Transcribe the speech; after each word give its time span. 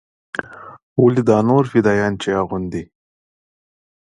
ولې 1.01 1.21
دا 1.29 1.37
نور 1.49 1.63
فدايان 1.71 2.13
چې 2.21 2.27
يې 2.31 2.37
اغوندي. 2.41 2.83